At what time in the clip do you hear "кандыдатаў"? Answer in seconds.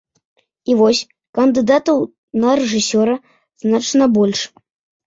1.39-1.97